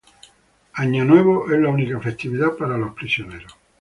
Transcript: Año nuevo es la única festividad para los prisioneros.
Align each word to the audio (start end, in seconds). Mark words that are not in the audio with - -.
Año 0.73 1.05
nuevo 1.05 1.45
es 1.51 1.59
la 1.61 1.69
única 1.69 1.99
festividad 1.99 2.53
para 2.57 2.75
los 2.75 2.95
prisioneros. 2.95 3.55